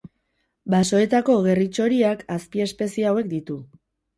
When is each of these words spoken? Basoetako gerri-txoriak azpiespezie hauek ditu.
Basoetako 0.73 1.35
gerri-txoriak 1.49 2.25
azpiespezie 2.37 3.09
hauek 3.11 3.31
ditu. 3.37 3.63